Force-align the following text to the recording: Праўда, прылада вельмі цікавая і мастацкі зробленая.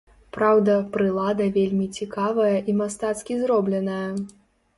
Праўда, 0.35 0.77
прылада 0.95 1.45
вельмі 1.57 1.85
цікавая 1.99 2.57
і 2.73 2.75
мастацкі 2.81 3.39
зробленая. 3.45 4.09